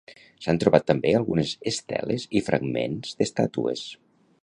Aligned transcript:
S'han 0.45 0.59
trobat 0.63 0.87
també 0.91 1.11
algunes 1.19 1.53
esteles 1.73 2.27
i 2.41 2.45
fragments 2.51 3.17
d'estàtues. 3.21 3.87